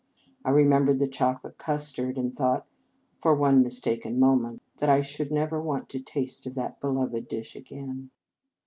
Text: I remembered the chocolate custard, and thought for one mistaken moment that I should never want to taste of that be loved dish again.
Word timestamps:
I 0.43 0.49
remembered 0.49 0.97
the 0.97 1.05
chocolate 1.07 1.59
custard, 1.59 2.17
and 2.17 2.35
thought 2.35 2.65
for 3.19 3.35
one 3.35 3.61
mistaken 3.61 4.19
moment 4.19 4.63
that 4.79 4.89
I 4.89 5.01
should 5.01 5.31
never 5.31 5.61
want 5.61 5.89
to 5.89 5.99
taste 5.99 6.47
of 6.47 6.55
that 6.55 6.81
be 6.81 6.87
loved 6.87 7.27
dish 7.27 7.55
again. 7.55 8.09